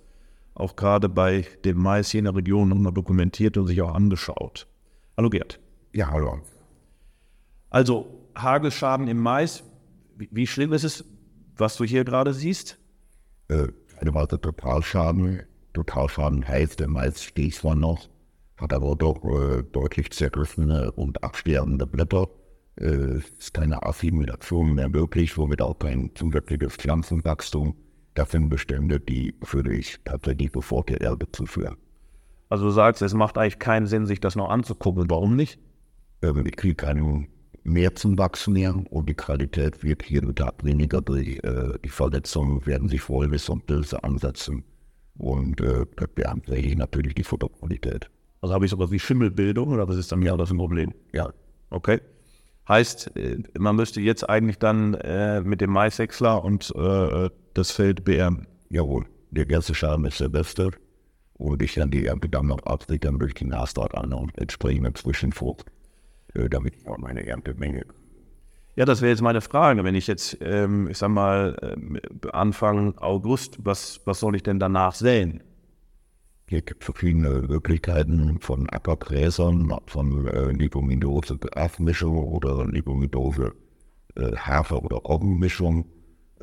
auch 0.55 0.75
gerade 0.75 1.07
bei 1.07 1.45
dem 1.63 1.77
Mais 1.77 2.09
hier 2.09 2.19
in 2.19 2.25
der 2.25 2.35
Region 2.35 2.69
nochmal 2.69 2.93
dokumentiert 2.93 3.57
und 3.57 3.67
sich 3.67 3.81
auch 3.81 3.93
angeschaut. 3.93 4.67
Hallo 5.15 5.29
Gerd. 5.29 5.59
Ja, 5.93 6.11
hallo. 6.11 6.39
Also 7.69 8.27
Hagelschaden 8.35 9.07
im 9.07 9.19
Mais, 9.19 9.63
wie, 10.17 10.29
wie 10.31 10.47
schlimm 10.47 10.73
ist 10.73 10.83
es? 10.83 11.05
was 11.57 11.77
du 11.77 11.83
hier 11.83 12.03
gerade 12.03 12.33
siehst? 12.33 12.77
Äh, 13.47 13.67
teilweise 14.03 14.39
Totalschaden. 14.39 15.43
Totalschaden 15.73 16.47
heißt, 16.47 16.79
der 16.79 16.87
Mais 16.87 17.23
steht 17.23 17.55
zwar 17.55 17.75
noch, 17.75 18.09
hat 18.57 18.73
aber 18.73 18.95
doch 18.95 19.23
äh, 19.23 19.63
deutlich 19.63 20.11
zerrissene 20.11 20.91
und 20.91 21.23
absterbende 21.23 21.87
Blätter. 21.87 22.27
Äh, 22.79 23.17
ist 23.17 23.53
keine 23.53 23.83
Assimilation 23.83 24.73
mehr 24.73 24.89
möglich, 24.89 25.37
womit 25.37 25.61
auch 25.61 25.77
kein 25.77 26.11
zusätzliches 26.15 26.75
Pflanzenwachstum. 26.75 27.75
Das 28.13 28.31
sind 28.31 28.49
Bestände, 28.49 28.99
die 28.99 29.35
würde 29.41 29.73
ich 29.73 29.99
tatsächlich 30.03 30.51
sofort 30.53 30.89
der 30.89 31.01
Erde 31.01 31.27
zuführen. 31.31 31.77
Also 32.49 32.65
du 32.65 32.71
sagst, 32.71 33.01
es 33.01 33.13
macht 33.13 33.37
eigentlich 33.37 33.57
keinen 33.57 33.87
Sinn, 33.87 34.05
sich 34.05 34.19
das 34.19 34.35
noch 34.35 34.49
anzugucken. 34.49 35.09
Warum 35.09 35.35
nicht? 35.35 35.59
Äh, 36.21 36.33
ich 36.45 36.55
kriege 36.55 36.75
keinen 36.75 37.27
mehr 37.63 37.95
zum 37.95 38.17
Wachsen 38.17 38.85
und 38.87 39.09
die 39.09 39.13
Qualität 39.13 39.83
wird 39.83 40.03
hier 40.03 40.23
und 40.23 40.39
da 40.39 40.51
weniger. 40.63 41.01
Die, 41.01 41.37
äh, 41.39 41.77
die 41.83 41.89
Verletzungen 41.89 42.65
werden 42.65 42.89
sich 42.89 43.03
bis 43.05 43.49
und 43.49 43.65
Pilze 43.65 44.03
ansetzen 44.03 44.63
und 45.17 45.61
äh, 45.61 45.85
beeinträchtigt 46.15 46.77
natürlich 46.77 47.15
die 47.15 47.23
Futterqualität. 47.23 48.09
Also 48.41 48.53
habe 48.53 48.65
ich 48.65 48.71
sowas 48.71 48.91
wie 48.91 48.99
Schimmelbildung 48.99 49.69
oder 49.69 49.87
was 49.87 49.97
ist 49.97 50.11
dann 50.11 50.21
ja 50.21 50.35
das 50.35 50.51
ein 50.51 50.57
Problem? 50.57 50.93
Ja. 51.13 51.31
Okay. 51.69 52.01
Heißt, 52.67 53.15
äh, 53.15 53.37
man 53.57 53.75
müsste 53.75 54.01
jetzt 54.01 54.29
eigentlich 54.29 54.59
dann 54.59 54.93
äh, 54.95 55.41
mit 55.41 55.61
dem 55.61 55.71
Maishäcksler 55.71 56.43
und 56.43 56.73
äh, 56.75 57.29
das 57.53 57.71
Feld 57.71 58.03
beerben. 58.03 58.47
Jawohl, 58.69 59.05
der 59.31 59.45
ganze 59.45 59.75
Schaden 59.75 60.05
ist 60.05 60.19
der 60.19 60.29
beste. 60.29 60.71
Und 61.33 61.61
ich 61.61 61.75
kann 61.75 61.91
die 61.91 62.05
Ernte 62.05 62.29
dann 62.29 62.47
noch 62.47 62.63
absichern 62.65 63.19
durch 63.19 63.33
die 63.33 63.45
Nasdort 63.45 63.95
an 63.95 64.13
und 64.13 64.37
entsprechende 64.37 64.93
Zwischenfrucht, 64.93 65.65
äh, 65.67 65.72
damit 66.33 66.75
ich 66.75 66.87
auch 66.87 66.97
meine 66.97 67.25
Erntemenge. 67.25 67.85
Ja, 68.75 68.85
das 68.85 69.01
wäre 69.01 69.11
jetzt 69.11 69.21
meine 69.21 69.41
Frage. 69.41 69.83
Wenn 69.83 69.93
ich 69.93 70.07
jetzt, 70.07 70.37
ähm, 70.41 70.87
ich 70.89 70.97
sag 70.97 71.09
mal, 71.09 71.55
äh, 71.61 72.29
Anfang 72.29 72.97
August, 72.97 73.59
was, 73.63 74.01
was 74.05 74.19
soll 74.19 74.35
ich 74.35 74.43
denn 74.43 74.59
danach 74.59 74.95
säen? 74.95 75.43
Hier 76.49 76.61
gibt 76.61 76.81
es 76.81 76.85
verschiedene 76.85 77.43
Möglichkeiten 77.43 78.39
von 78.39 78.67
Ackergräsern, 78.69 79.73
von 79.85 80.27
äh, 80.27 80.51
Leguminosen 80.51 81.39
Grasmischung 81.39 82.17
oder 82.17 82.65
Leguminosen 82.65 83.51
äh, 84.15 84.35
Hafer- 84.35 84.83
oder 84.83 84.97
Roggenmischung. 84.97 85.85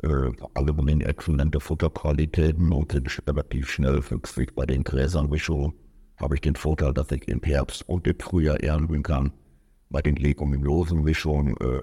Äh, 0.01 0.31
alle 0.53 0.73
bringen 0.73 1.01
exzellente 1.01 1.59
Futterqualitäten 1.59 2.71
und 2.71 2.93
sind 2.93 3.21
relativ 3.27 3.69
schnell 3.69 4.01
füchsig. 4.01 4.55
Bei 4.55 4.65
den 4.65 4.83
Gräsermischungen 4.83 5.73
habe 6.17 6.35
ich 6.35 6.41
den 6.41 6.55
Vorteil, 6.55 6.93
dass 6.93 7.11
ich 7.11 7.27
im 7.27 7.41
Herbst 7.43 7.87
und 7.87 8.07
im 8.07 8.19
Frühjahr 8.19 8.59
ernten 8.61 9.03
kann. 9.03 9.33
Bei 9.91 10.01
den 10.01 10.15
Leguminosenmischungen 10.15 11.57
äh, 11.57 11.81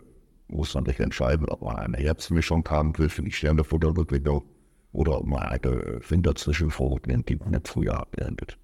muss 0.49 0.75
man 0.75 0.87
sich 0.87 0.99
entscheiden, 0.99 1.47
ob 1.49 1.63
man 1.63 1.77
eine 1.77 1.99
Herbstmischung 1.99 2.67
haben 2.69 2.97
will 2.99 3.11
für 3.11 3.23
die 3.23 3.33
Sternefutterentwicklung 3.33 4.43
oder 4.93 5.19
ob 5.19 5.27
man 5.27 5.41
eine 5.41 6.01
Winterzwischenfrucht 6.09 7.07
nimmt, 7.07 7.29
die 7.29 7.37
man 7.37 7.53
im 7.53 7.65
Frühjahr 7.65 8.07
erntet. 8.17 8.59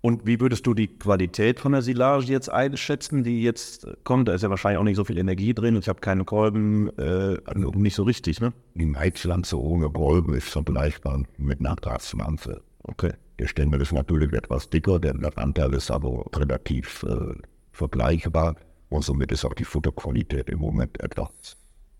Und 0.00 0.26
wie 0.26 0.38
würdest 0.38 0.66
du 0.66 0.74
die 0.74 0.86
Qualität 0.86 1.58
von 1.58 1.72
der 1.72 1.80
Silage 1.80 2.26
jetzt 2.26 2.50
einschätzen, 2.50 3.24
die 3.24 3.42
jetzt 3.42 3.86
kommt? 4.04 4.28
Da 4.28 4.34
ist 4.34 4.42
ja 4.42 4.50
wahrscheinlich 4.50 4.78
auch 4.78 4.84
nicht 4.84 4.96
so 4.96 5.04
viel 5.04 5.16
Energie 5.16 5.54
drin 5.54 5.76
und 5.76 5.80
ich 5.80 5.88
habe 5.88 6.00
keine 6.00 6.24
Kolben, 6.24 6.90
äh, 6.98 7.38
also 7.46 7.70
nicht 7.70 7.96
so 7.96 8.02
richtig, 8.02 8.40
ne? 8.40 8.52
Die 8.74 8.84
Maizpflanze 8.84 9.58
ohne 9.58 9.88
Kolben 9.88 10.34
ist 10.34 10.48
vergleichbar 10.50 11.22
mit 11.38 11.60
einer 11.60 11.74
Graspflanze. 11.74 12.62
Okay. 12.82 13.14
Der 13.38 13.48
Stängel 13.48 13.80
ist 13.80 13.92
natürlich 13.92 14.32
etwas 14.32 14.68
dicker, 14.70 15.00
der 15.00 15.16
Anteil 15.36 15.72
ist 15.72 15.90
aber 15.90 16.26
relativ 16.36 17.02
äh, 17.04 17.34
vergleichbar 17.74 18.56
und 18.88 19.04
somit 19.04 19.32
ist 19.32 19.44
auch 19.44 19.54
die 19.54 19.64
Futterqualität 19.64 20.48
im 20.48 20.60
Moment 20.60 21.00
etwas 21.00 21.56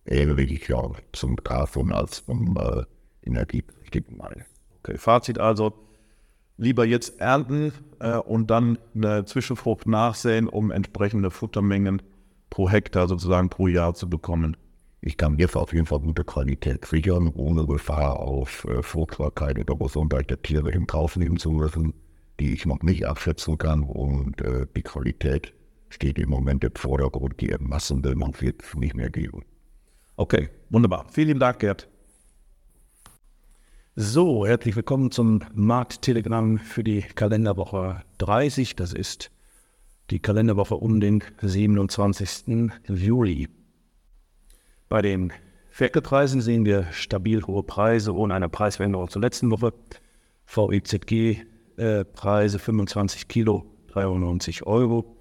ähnlicher 0.07 0.93
zum 1.12 1.37
Gras 1.37 1.76
als 1.90 2.25
zum 2.25 2.57
äh, 2.57 2.85
energiepflichtigen 3.26 4.16
Mais. 4.16 4.45
Okay, 4.81 4.99
Fazit 4.99 5.38
also, 5.38 5.73
lieber 6.56 6.84
jetzt 6.84 7.21
ernten 7.21 7.73
äh, 8.00 8.17
und 8.17 8.50
dann 8.50 8.78
eine 8.95 9.25
Zwischenfrucht 9.25 9.87
nachsäen, 9.87 10.49
um 10.49 10.71
entsprechende 10.71 11.30
Futtermengen 11.30 12.02
pro 12.50 12.69
Hektar 12.69 13.08
sozusagen 13.08 13.49
pro 13.49 13.67
Jahr 13.67 13.95
zu 13.95 14.08
bekommen. 14.08 14.56
Ich 15.00 15.17
kann 15.17 15.39
jetzt 15.39 15.56
auf 15.56 15.73
jeden 15.73 15.87
Fall 15.87 16.00
gute 16.00 16.25
Qualität 16.25 16.87
sichern, 16.87 17.28
ohne 17.34 17.67
Gefahr 17.67 18.21
auf 18.21 18.65
äh, 18.65 18.82
Fruchtbarkeit 18.82 19.58
oder 19.58 19.76
Gesundheit 19.76 20.30
der 20.30 20.41
Tiere 20.41 20.71
in 20.71 20.87
Kauf 20.87 21.17
nehmen 21.17 21.37
zu 21.37 21.50
müssen, 21.50 21.95
die 22.41 22.54
ich 22.54 22.65
noch 22.65 22.82
nicht 22.82 23.06
abschätzen 23.06 23.58
kann. 23.58 23.82
Und 23.82 24.41
äh, 24.41 24.67
die 24.75 24.82
Qualität 24.82 25.52
steht 25.95 26.19
im 26.19 26.28
Moment 26.28 26.65
im 26.65 26.75
Vordergrund. 26.75 27.41
Die 27.41 27.54
Massen 27.61 28.04
will 28.04 28.17
man 28.17 28.33
jetzt 28.41 28.75
nicht 28.75 28.95
mehr 28.95 29.11
geben. 29.11 29.45
Okay, 30.17 30.50
wunderbar. 30.69 31.07
Vielen 31.11 31.39
Dank, 31.39 31.61
Gerd. 31.61 31.89
So, 33.97 34.45
herzlich 34.45 34.75
willkommen 34.75 35.13
zum 35.13 35.43
Markttelegramm 35.54 36.59
für 36.59 36.83
die 36.83 37.02
Kalenderwoche 37.02 38.02
30. 38.19 38.75
Das 38.75 38.93
ist 38.93 39.30
die 40.11 40.19
Kalenderwoche 40.19 40.75
um 40.75 41.00
den 41.00 41.23
27. 41.41 42.73
Juli. 42.89 43.49
Bei 44.89 45.00
den 45.00 45.33
Ferkelpreisen 45.71 46.41
sehen 46.41 46.65
wir 46.65 46.89
stabil 46.91 47.45
hohe 47.45 47.63
Preise 47.63 48.15
ohne 48.15 48.35
eine 48.35 48.49
Preisveränderung 48.49 49.09
zur 49.09 49.23
letzten 49.23 49.52
Woche. 49.52 49.73
VIZG-Preise 50.47 52.57
äh, 52.57 52.61
25 52.61 53.28
Kilo 53.28 53.65
93 53.93 54.67
Euro. 54.67 55.13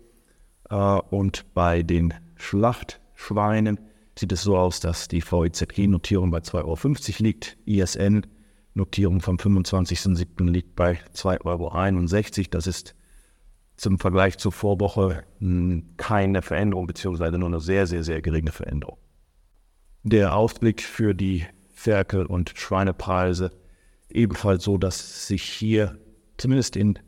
Äh, 0.69 0.75
und 0.75 1.53
bei 1.53 1.83
den 1.83 2.13
Schlachtschweinen 2.35 3.79
sieht 4.17 4.31
es 4.31 4.43
so 4.43 4.57
aus, 4.57 4.79
dass 4.79 5.07
die 5.07 5.21
VIZG-Notierung 5.21 6.31
bei 6.31 6.39
2,50 6.39 6.63
Euro 6.63 7.23
liegt. 7.23 7.57
ISN 7.65 8.27
Notierung 8.75 9.21
vom 9.21 9.37
25.07. 9.37 10.49
liegt 10.49 10.75
bei 10.75 10.99
2,61 11.15 12.39
Euro. 12.39 12.47
Das 12.51 12.67
ist 12.67 12.95
zum 13.77 13.99
Vergleich 13.99 14.37
zur 14.37 14.51
Vorwoche 14.51 15.23
keine 15.97 16.41
Veränderung, 16.41 16.87
beziehungsweise 16.87 17.37
nur 17.37 17.49
eine 17.49 17.59
sehr, 17.59 17.87
sehr, 17.87 18.03
sehr 18.03 18.21
geringe 18.21 18.51
Veränderung. 18.51 18.97
Der 20.03 20.35
Ausblick 20.35 20.81
für 20.81 21.13
die 21.13 21.45
Ferkel- 21.73 22.25
und 22.25 22.53
Schweinepreise 22.55 23.51
ebenfalls 24.09 24.63
so, 24.63 24.77
dass 24.77 25.27
sich 25.27 25.43
hier 25.43 25.97
zumindest 26.37 26.75
in 26.75 26.99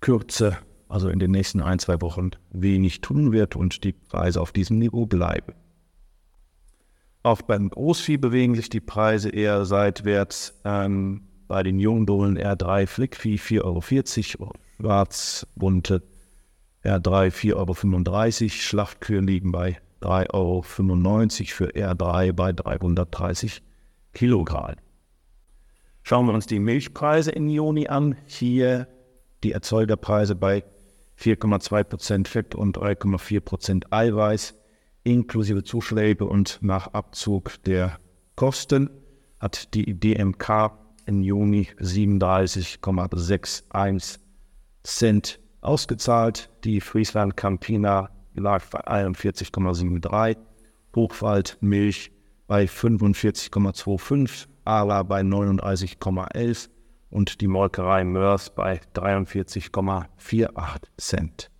Kürze, 0.00 0.58
also 0.92 1.08
in 1.08 1.18
den 1.18 1.30
nächsten 1.30 1.62
ein, 1.62 1.78
zwei 1.78 2.00
Wochen, 2.02 2.32
wenig 2.50 3.00
tun 3.00 3.32
wird 3.32 3.56
und 3.56 3.82
die 3.82 3.92
Preise 3.92 4.40
auf 4.40 4.52
diesem 4.52 4.78
Niveau 4.78 5.06
bleiben. 5.06 5.54
Auch 7.22 7.40
beim 7.40 7.70
Großvieh 7.70 8.18
bewegen 8.18 8.54
sich 8.54 8.68
die 8.68 8.80
Preise 8.80 9.30
eher 9.30 9.64
seitwärts. 9.64 10.60
Ähm, 10.64 11.22
bei 11.48 11.62
den 11.62 11.78
Jungbullen 11.78 12.38
R3 12.38 12.86
Flickvieh 12.86 13.36
4,40 13.36 14.40
Euro, 14.40 14.52
Schwarzbunte 14.76 16.02
R3 16.84 17.30
4,35 17.30 17.54
Euro, 17.54 18.50
Schlachtkühe 18.50 19.20
liegen 19.20 19.52
bei 19.52 19.78
3,95 20.02 20.30
Euro 20.32 20.62
für 20.62 21.70
R3 21.70 22.32
bei 22.32 22.52
330 22.52 23.62
Kilogramm. 24.12 24.76
Schauen 26.02 26.26
wir 26.26 26.34
uns 26.34 26.46
die 26.46 26.58
Milchpreise 26.58 27.30
in 27.30 27.48
Juni 27.48 27.86
an. 27.86 28.16
Hier 28.26 28.88
die 29.44 29.52
Erzeugerpreise 29.52 30.34
bei 30.34 30.64
4,2% 31.18 32.26
Fett 32.26 32.54
und 32.54 32.78
3,4% 32.78 33.84
Eiweiß 33.90 34.54
inklusive 35.04 35.64
Zuschläge 35.64 36.26
und 36.26 36.60
nach 36.62 36.94
Abzug 36.94 37.62
der 37.64 37.98
Kosten 38.36 38.88
hat 39.40 39.74
die 39.74 39.98
DMK 39.98 40.70
im 41.06 41.22
Juni 41.22 41.68
37,61 41.78 44.18
Cent 44.84 45.40
ausgezahlt. 45.60 46.50
Die 46.64 46.80
Friesland 46.80 47.36
Campina 47.36 48.10
lag 48.34 48.64
bei 48.70 48.86
41,73, 48.86 50.36
Hochwald 50.94 51.58
Milch 51.60 52.12
bei 52.46 52.64
45,25, 52.64 54.46
Ala 54.64 55.02
bei 55.02 55.22
39,11 55.22 56.68
und 57.12 57.40
die 57.40 57.46
Molkerei 57.46 58.02
Mörs 58.04 58.54
bei 58.54 58.80
43,48 58.94 60.80
Cent. 60.96 61.50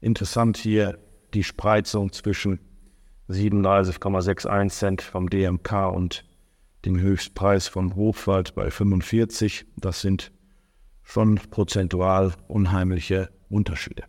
Interessant 0.00 0.56
hier 0.56 0.98
die 1.34 1.44
Spreizung 1.44 2.12
zwischen 2.12 2.60
37,61 3.28 4.68
Cent 4.70 5.02
vom 5.02 5.28
DMK 5.28 5.92
und 5.92 6.24
dem 6.84 6.98
Höchstpreis 6.98 7.68
vom 7.68 7.94
Hochwald 7.94 8.54
bei 8.54 8.70
45. 8.70 9.66
Das 9.76 10.00
sind 10.00 10.32
schon 11.02 11.36
prozentual 11.50 12.32
unheimliche 12.48 13.28
Unterschiede. 13.48 14.04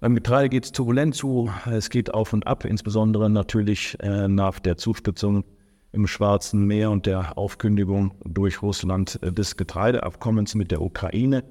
Beim 0.00 0.14
Getreide 0.14 0.48
geht 0.48 0.64
es 0.64 0.72
turbulent 0.72 1.14
zu. 1.14 1.50
Es 1.70 1.90
geht 1.90 2.12
auf 2.12 2.32
und 2.32 2.46
ab, 2.46 2.64
insbesondere 2.64 3.30
natürlich 3.30 3.96
äh, 4.00 4.26
nach 4.26 4.58
der 4.58 4.76
Zuspitzung 4.76 5.44
im 5.92 6.06
Schwarzen 6.06 6.66
Meer 6.66 6.90
und 6.90 7.06
der 7.06 7.36
Aufkündigung 7.36 8.12
durch 8.24 8.62
Russland 8.62 9.18
des 9.22 9.56
Getreideabkommens 9.56 10.54
mit 10.54 10.70
der 10.70 10.80
Ukraine. 10.80 11.44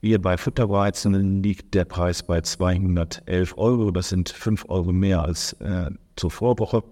Hier 0.00 0.20
bei 0.20 0.36
Futterweizen 0.36 1.42
liegt 1.42 1.74
der 1.74 1.84
Preis 1.84 2.22
bei 2.22 2.40
211 2.40 3.56
Euro. 3.56 3.90
Das 3.90 4.10
sind 4.10 4.28
5 4.28 4.66
Euro 4.68 4.92
mehr 4.92 5.22
als 5.22 5.54
äh, 5.54 5.90
zur 6.16 6.30
Vorwoche. 6.30 6.82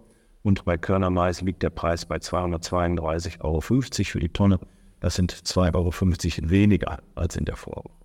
und 0.42 0.64
bei 0.64 0.78
Körnermais 0.78 1.40
liegt 1.42 1.62
der 1.62 1.70
Preis 1.70 2.06
bei 2.06 2.16
232,50 2.16 3.40
Euro 3.42 3.60
für 3.60 4.20
die 4.20 4.28
Tonne. 4.28 4.58
Das 5.00 5.14
sind 5.16 5.32
2,50 5.32 5.74
Euro 5.74 6.50
weniger 6.50 7.00
als 7.14 7.36
in 7.36 7.44
der 7.44 7.56
Vorwoche. 7.56 8.01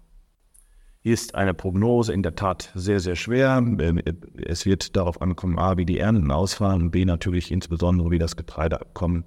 Ist 1.07 1.35
eine 1.35 1.53
Prognose 1.53 2.11
in 2.11 2.21
der 2.21 2.35
Tat 2.35 2.69
sehr, 2.75 2.99
sehr 2.99 3.15
schwer. 3.15 3.59
Ähm, 3.59 4.01
es 4.45 4.65
wird 4.65 4.97
darauf 4.97 5.21
ankommen, 5.21 5.57
A, 5.57 5.77
wie 5.77 5.85
die 5.85 5.99
Ernten 5.99 6.31
ausfallen 6.31 6.81
und 6.81 6.91
B, 6.91 7.05
natürlich 7.05 7.49
insbesondere, 7.49 8.11
wie 8.11 8.19
das 8.19 8.35
Getreideabkommen 8.35 9.23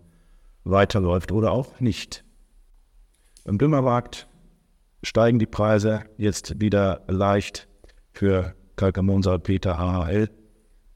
weiterläuft 0.65 1.33
oder 1.33 1.53
auch 1.53 1.81
nicht. 1.81 2.23
Im 3.47 3.57
Düngermarkt 3.57 4.29
steigen 5.03 5.39
die 5.39 5.47
Preise 5.47 6.03
jetzt 6.19 6.61
wieder 6.61 7.01
leicht 7.09 7.67
für 8.13 8.55
Kalkamonsalpeter 8.77 9.79
HHL 9.79 10.29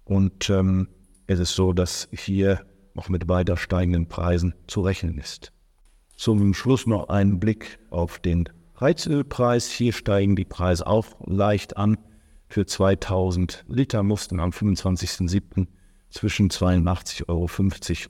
und 0.05 0.51
ähm, 0.51 0.89
es 1.27 1.39
ist 1.39 1.55
so, 1.55 1.73
dass 1.73 2.11
hier 2.13 2.61
noch 2.93 3.09
mit 3.09 3.27
weiter 3.27 3.57
steigenden 3.57 4.07
Preisen 4.07 4.55
zu 4.67 4.83
rechnen 4.83 5.17
ist. 5.17 5.51
Zum 6.15 6.53
Schluss 6.53 6.87
noch 6.87 7.09
ein 7.09 7.41
Blick 7.41 7.79
auf 7.89 8.19
den 8.19 8.51
Heizölpreis. 8.85 9.71
Hier 9.71 9.95
steigen 9.95 10.37
die 10.37 10.45
Preise 10.45 10.87
auch 10.87 11.07
leicht 11.25 11.79
an. 11.79 11.97
Für 12.49 12.67
2000 12.67 13.65
Liter 13.67 14.03
mussten 14.03 14.41
am 14.41 14.51
25.07. 14.51 15.69
zwischen 16.11 16.51
82,50 16.51 17.29
Euro 17.29 17.49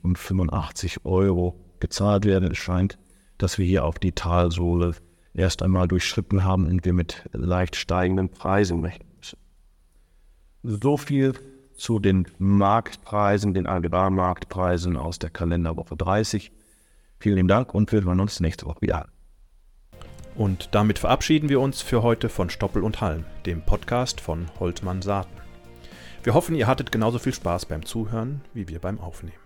und 0.03 0.17
85 0.17 1.05
Euro 1.05 1.57
gezahlt 1.79 2.25
werden. 2.25 2.51
Es 2.51 2.57
scheint, 2.57 2.99
dass 3.37 3.57
wir 3.57 3.65
hier 3.65 3.85
auf 3.85 3.99
die 3.99 4.11
Talsohle 4.11 4.95
erst 5.33 5.63
einmal 5.63 5.87
durchschritten 5.87 6.43
haben 6.43 6.67
und 6.67 6.83
wir 6.83 6.91
mit 6.91 7.23
leicht 7.31 7.77
steigenden 7.77 8.27
Preisen 8.27 8.81
rechnen. 8.83 9.07
So 10.61 10.97
viel 10.97 11.33
zu 11.77 11.99
den 11.99 12.27
Marktpreisen, 12.37 13.53
den 13.53 13.65
Agrarmarktpreisen 13.65 14.97
aus 14.97 15.19
der 15.19 15.29
Kalenderwoche 15.29 15.95
30. 15.95 16.51
Vielen 17.19 17.35
lieben 17.37 17.47
Dank 17.47 17.73
und 17.73 17.93
wir 17.93 18.03
hören 18.03 18.19
uns 18.19 18.41
nächste 18.41 18.65
Woche 18.65 18.81
wieder. 18.81 19.14
Und 20.35 20.75
damit 20.75 20.99
verabschieden 20.99 21.49
wir 21.49 21.59
uns 21.61 21.81
für 21.81 22.03
heute 22.03 22.29
von 22.29 22.49
Stoppel 22.49 22.83
und 22.83 23.01
Halm, 23.01 23.25
dem 23.45 23.61
Podcast 23.61 24.19
von 24.19 24.47
Holtmann 24.59 25.01
Saaten. 25.01 25.37
Wir 26.23 26.33
hoffen, 26.33 26.55
ihr 26.55 26.67
hattet 26.67 26.91
genauso 26.91 27.19
viel 27.19 27.33
Spaß 27.33 27.67
beim 27.67 27.85
Zuhören 27.85 28.41
wie 28.53 28.67
wir 28.67 28.79
beim 28.79 28.99
Aufnehmen. 28.99 29.37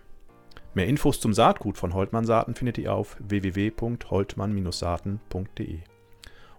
Mehr 0.74 0.86
Infos 0.86 1.20
zum 1.20 1.32
Saatgut 1.34 1.78
von 1.78 1.94
Holtmann 1.94 2.24
Saaten 2.24 2.54
findet 2.54 2.78
ihr 2.78 2.94
auf 2.94 3.16
www.holtmann-saaten.de. 3.20 5.78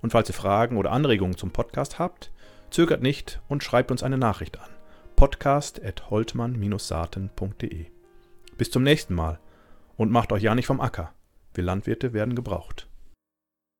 Und 0.01 0.11
falls 0.11 0.29
ihr 0.29 0.35
Fragen 0.35 0.77
oder 0.77 0.91
Anregungen 0.91 1.37
zum 1.37 1.51
Podcast 1.51 1.99
habt, 1.99 2.31
zögert 2.69 3.01
nicht 3.01 3.41
und 3.47 3.63
schreibt 3.63 3.91
uns 3.91 4.03
eine 4.03 4.17
Nachricht 4.17 4.59
an 4.59 4.67
podcast.holtmann-saaten.de. 5.21 7.85
Bis 8.57 8.71
zum 8.71 8.81
nächsten 8.81 9.13
Mal 9.13 9.39
und 9.95 10.11
macht 10.11 10.31
euch 10.31 10.41
ja 10.41 10.55
nicht 10.55 10.65
vom 10.65 10.81
Acker. 10.81 11.13
Wir 11.53 11.63
Landwirte 11.63 12.13
werden 12.13 12.33
gebraucht. 12.33 12.87